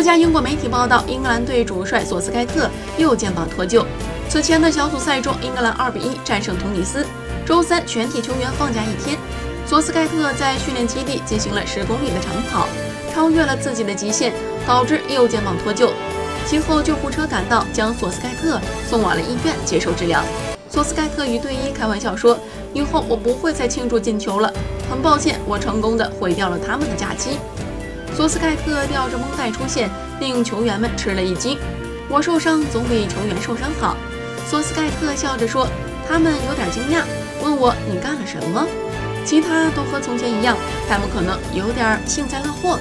[0.00, 3.84] 多家英国媒体报道，英格兰队主帅索斯盖特右肩膀脱臼。
[4.30, 7.04] 此前的小组赛中，英格兰2比1战胜突尼斯。
[7.44, 9.18] 周三，全体球员放假一天，
[9.66, 12.66] 索斯盖特在训练基地进行了十公里的长跑，
[13.12, 14.32] 超越了自己的极限，
[14.66, 15.90] 导致右肩膀脱臼。
[16.46, 18.58] 其后，救护车赶到，将索斯盖特
[18.88, 20.24] 送往了医院接受治疗。
[20.70, 22.38] 索斯盖特与队医开玩笑说
[22.72, 24.50] ：“以后我不会再庆祝进球了，
[24.90, 27.38] 很抱歉，我成功的毁掉了他们的假期。”
[28.14, 29.88] 索斯盖特吊着绷带出现，
[30.20, 31.58] 令球员们吃了一惊。
[32.08, 33.96] 我受伤总比球员受伤好。
[34.48, 35.66] 索斯盖特笑着说
[36.08, 37.02] ：“他们有点惊讶，
[37.42, 38.66] 问我你干了什么？
[39.24, 40.56] 其他都和从前一样，
[40.88, 42.78] 他们可能有点幸灾乐祸。”